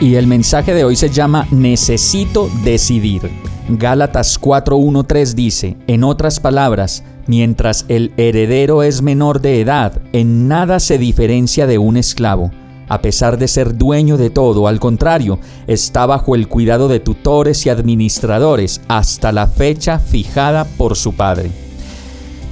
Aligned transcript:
Y 0.00 0.14
el 0.14 0.26
mensaje 0.26 0.72
de 0.72 0.82
hoy 0.82 0.96
se 0.96 1.10
llama 1.10 1.46
Necesito 1.50 2.48
decidir. 2.64 3.30
Gálatas 3.68 4.40
4.1.3 4.40 5.34
dice, 5.34 5.76
en 5.86 6.04
otras 6.04 6.40
palabras, 6.40 7.04
mientras 7.26 7.84
el 7.88 8.10
heredero 8.16 8.82
es 8.82 9.02
menor 9.02 9.42
de 9.42 9.60
edad, 9.60 10.00
en 10.14 10.48
nada 10.48 10.80
se 10.80 10.96
diferencia 10.96 11.66
de 11.66 11.76
un 11.76 11.98
esclavo. 11.98 12.50
A 12.88 13.02
pesar 13.02 13.36
de 13.36 13.46
ser 13.46 13.76
dueño 13.76 14.16
de 14.16 14.30
todo, 14.30 14.68
al 14.68 14.80
contrario, 14.80 15.38
está 15.66 16.06
bajo 16.06 16.34
el 16.34 16.48
cuidado 16.48 16.88
de 16.88 17.00
tutores 17.00 17.66
y 17.66 17.68
administradores 17.68 18.80
hasta 18.88 19.32
la 19.32 19.48
fecha 19.48 19.98
fijada 19.98 20.64
por 20.64 20.96
su 20.96 21.12
padre. 21.12 21.50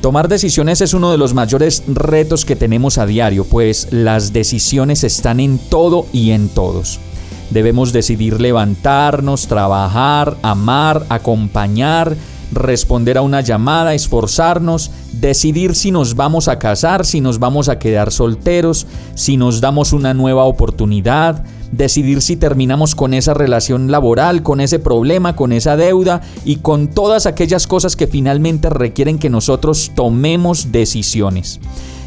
Tomar 0.03 0.29
decisiones 0.29 0.83
es 0.83 0.93
uno 0.93 1.11
de 1.11 1.19
los 1.19 1.33
mayores 1.33 1.83
retos 1.89 2.45
que 2.45 2.57
tenemos 2.57 2.99
a 2.99 3.07
diario, 3.07 3.45
pues 3.45 3.89
las 3.91 4.35
decisiones 4.35 5.03
están 5.03 5.41
en 5.41 5.59
todo 5.59 6.07
y 6.13 6.33
en 6.33 6.51
todos. 6.51 7.01
Debemos 7.51 7.93
decidir 7.93 8.41
levantarnos, 8.41 9.47
trabajar, 9.47 10.37
amar, 10.43 11.07
acompañar, 11.09 12.17
responder 12.53 13.19
a 13.19 13.23
una 13.23 13.41
llamada, 13.41 13.95
esforzarnos, 13.95 14.91
decidir 15.13 15.75
si 15.75 15.91
nos 15.91 16.15
vamos 16.15 16.49
a 16.49 16.59
casar, 16.59 17.05
si 17.05 17.21
nos 17.21 17.39
vamos 17.39 17.69
a 17.69 17.79
quedar 17.79 18.13
solteros, 18.13 18.87
si 19.15 19.37
nos 19.37 19.61
damos 19.61 19.93
una 19.93 20.15
nueva 20.15 20.45
oportunidad, 20.45 21.45
decidir 21.73 22.23
si 22.23 22.37
terminamos 22.37 22.95
con 22.95 23.15
esa 23.15 23.35
relación 23.35 23.91
laboral, 23.91 24.43
con 24.43 24.61
ese 24.61 24.79
problema, 24.79 25.37
con 25.37 25.53
esa 25.53 25.77
deuda 25.77 26.23
y 26.45 26.57
con 26.57 26.89
todas 26.89 27.27
aquellas 27.27 27.67
cosas 27.67 27.97
que 27.97 28.07
finalmente 28.07 28.71
requieren 28.71 29.19
que 29.19 29.31
nosotros 29.31 29.93
tomemos 29.95 30.73
decisiones. 30.73 31.61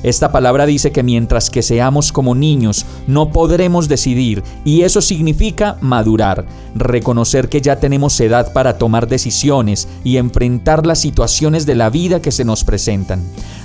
Esta 0.03 0.31
palabra 0.31 0.65
dice 0.65 0.91
que 0.91 1.03
mientras 1.03 1.49
que 1.49 1.61
seamos 1.61 2.11
como 2.11 2.33
niños 2.33 2.85
no 3.07 3.31
podremos 3.31 3.87
decidir 3.87 4.43
y 4.65 4.81
eso 4.81 5.01
significa 5.01 5.77
madurar, 5.81 6.45
reconocer 6.75 7.49
que 7.49 7.61
ya 7.61 7.79
tenemos 7.79 8.19
edad 8.19 8.51
para 8.53 8.77
tomar 8.77 9.07
decisiones 9.07 9.87
y 10.03 10.17
enfrentar 10.17 10.85
las 10.85 10.99
situaciones 10.99 11.65
de 11.65 11.75
la 11.75 11.89
vida 11.89 12.21
que 12.21 12.31
se 12.31 12.45
nos 12.45 12.63
presentan. 12.63 13.21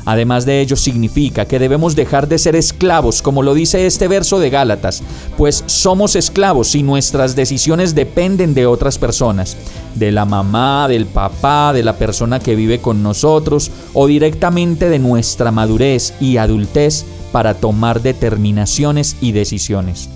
Además 0.07 0.47
de 0.47 0.61
ello 0.61 0.77
significa 0.77 1.47
que 1.47 1.59
debemos 1.59 1.97
dejar 1.97 2.29
de 2.29 2.39
ser 2.39 2.55
esclavos, 2.55 3.23
como 3.23 3.43
lo 3.43 3.55
dice 3.55 3.87
este 3.87 4.07
verso 4.07 4.39
de 4.39 4.51
Gálatas, 4.51 5.03
pues 5.37 5.65
somos 5.67 6.15
esclavos 6.15 6.77
y 6.77 6.85
nuestras 6.85 7.35
decisiones 7.35 7.97
dependen 7.97 8.55
de 8.55 8.67
otras 8.67 8.99
personas, 8.99 9.57
de 9.97 10.13
la 10.13 10.25
mamá, 10.25 10.87
del 10.87 11.07
papá, 11.07 11.73
de 11.73 11.83
la 11.83 11.97
persona 11.97 12.39
que 12.39 12.55
vive 12.55 12.79
con 12.79 13.03
nosotros 13.03 13.73
o 13.95 14.07
directamente 14.07 14.89
de 14.89 15.01
nuestra 15.01 15.51
madurez 15.51 16.15
y 16.21 16.37
adultez 16.37 17.05
para 17.33 17.55
tomar 17.55 18.01
determinaciones 18.01 19.17
y 19.21 19.33
decisiones. 19.33 20.09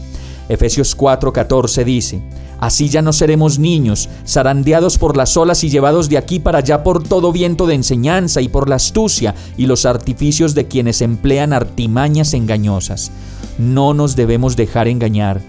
Efesios 0.49 0.97
4:14 0.97 1.85
dice, 1.85 2.23
Así 2.61 2.89
ya 2.89 3.03
no 3.03 3.13
seremos 3.13 3.59
niños, 3.59 4.09
zarandeados 4.27 4.99
por 4.99 5.17
las 5.17 5.37
olas 5.37 5.65
y 5.65 5.71
llevados 5.71 6.09
de 6.09 6.19
aquí 6.19 6.39
para 6.39 6.59
allá 6.59 6.83
por 6.83 7.03
todo 7.03 7.33
viento 7.33 7.67
de 7.67 7.75
enseñanza 7.75 8.43
y 8.43 8.49
por 8.49 8.69
la 8.69 8.77
astucia 8.77 9.35
y 9.57 9.67
los 9.67 9.87
artificios 9.87 10.55
de 10.55 10.69
quienes 10.69 11.01
emplean 11.01 11.53
artimañas 11.53 12.35
engañosas. 12.35 13.11
No 13.59 13.95
nos 13.95 14.15
debemos 14.15 14.57
dejar 14.57 14.89
engañar 14.89 15.41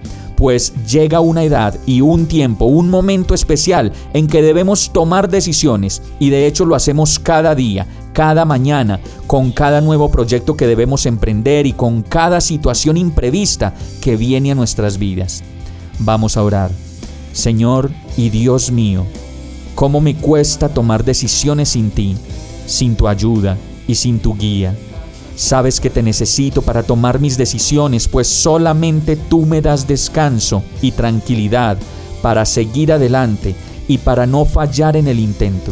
pues 0.41 0.73
llega 0.87 1.19
una 1.19 1.43
edad 1.43 1.77
y 1.85 2.01
un 2.01 2.25
tiempo, 2.25 2.65
un 2.65 2.89
momento 2.89 3.35
especial 3.35 3.93
en 4.13 4.25
que 4.25 4.41
debemos 4.41 4.91
tomar 4.91 5.29
decisiones 5.29 6.01
y 6.17 6.31
de 6.31 6.47
hecho 6.47 6.65
lo 6.65 6.73
hacemos 6.73 7.19
cada 7.19 7.53
día, 7.53 7.85
cada 8.11 8.43
mañana, 8.43 8.99
con 9.27 9.51
cada 9.51 9.81
nuevo 9.81 10.09
proyecto 10.09 10.57
que 10.57 10.65
debemos 10.65 11.05
emprender 11.05 11.67
y 11.67 11.73
con 11.73 12.01
cada 12.01 12.41
situación 12.41 12.97
imprevista 12.97 13.75
que 14.01 14.17
viene 14.17 14.51
a 14.51 14.55
nuestras 14.55 14.97
vidas. 14.97 15.43
Vamos 15.99 16.35
a 16.37 16.43
orar. 16.43 16.71
Señor 17.33 17.91
y 18.17 18.29
Dios 18.29 18.71
mío, 18.71 19.05
cómo 19.75 20.01
me 20.01 20.15
cuesta 20.15 20.69
tomar 20.69 21.05
decisiones 21.05 21.69
sin 21.69 21.91
ti, 21.91 22.15
sin 22.65 22.95
tu 22.95 23.07
ayuda 23.07 23.57
y 23.87 23.95
sin 23.95 24.19
tu 24.19 24.35
guía. 24.35 24.75
Sabes 25.35 25.79
que 25.79 25.89
te 25.89 26.03
necesito 26.03 26.61
para 26.61 26.83
tomar 26.83 27.19
mis 27.19 27.37
decisiones, 27.37 28.07
pues 28.07 28.27
solamente 28.27 29.15
tú 29.15 29.45
me 29.45 29.61
das 29.61 29.87
descanso 29.87 30.61
y 30.81 30.91
tranquilidad 30.91 31.77
para 32.21 32.45
seguir 32.45 32.91
adelante 32.91 33.55
y 33.87 33.97
para 33.97 34.27
no 34.27 34.45
fallar 34.45 34.97
en 34.97 35.07
el 35.07 35.19
intento. 35.19 35.71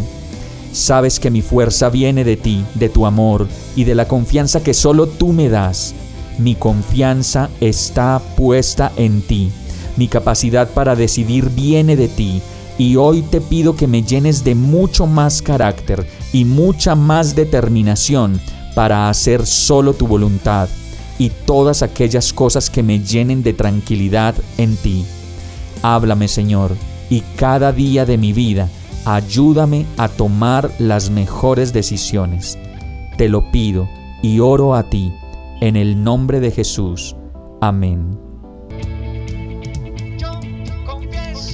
Sabes 0.72 1.20
que 1.20 1.30
mi 1.30 1.42
fuerza 1.42 1.90
viene 1.90 2.24
de 2.24 2.38
ti, 2.38 2.64
de 2.76 2.90
tu 2.90 3.06
amor 3.06 3.48
y 3.76 3.84
de 3.84 3.96
la 3.96 4.08
confianza 4.08 4.64
que 4.64 4.74
solo 4.74 5.08
tú 5.08 5.34
me 5.34 5.50
das. 5.50 5.94
Mi 6.38 6.56
confianza 6.56 7.50
está 7.60 8.22
puesta 8.38 8.94
en 8.96 9.22
ti 9.22 9.52
mi 10.00 10.08
capacidad 10.08 10.70
para 10.70 10.96
decidir 10.96 11.50
viene 11.50 11.96
de 11.96 12.08
ti 12.08 12.42
y 12.80 12.96
hoy 12.96 13.22
te 13.22 13.42
pido 13.42 13.76
que 13.76 13.86
me 13.86 14.02
llenes 14.02 14.44
de 14.44 14.56
mucho 14.56 15.06
más 15.06 15.42
carácter 15.42 16.08
y 16.32 16.46
mucha 16.46 16.96
más 16.96 17.36
determinación 17.36 18.40
para 18.74 19.10
hacer 19.10 19.46
solo 19.46 19.94
tu 19.94 20.08
voluntad 20.08 20.70
y 21.20 21.30
todas 21.30 21.84
aquellas 21.84 22.32
cosas 22.32 22.70
que 22.70 22.82
me 22.82 23.02
llenen 23.02 23.44
de 23.44 23.52
tranquilidad 23.52 24.34
en 24.58 24.78
ti. 24.78 25.06
Háblame 25.82 26.30
Señor, 26.30 26.72
y 27.10 27.22
cada 27.36 27.74
día 27.74 28.06
de 28.06 28.18
mi 28.18 28.32
vida 28.32 28.70
ayúdame 29.04 29.86
a 29.98 30.08
tomar 30.08 30.72
las 30.80 31.10
mejores 31.10 31.74
decisiones. 31.74 32.58
Te 33.18 33.28
lo 33.28 33.52
pido 33.52 33.90
y 34.22 34.40
oro 34.40 34.76
a 34.76 34.84
ti, 34.84 35.12
en 35.60 35.76
el 35.76 36.02
nombre 36.02 36.40
de 36.40 36.52
Jesús. 36.52 37.18
Amén. 37.60 38.29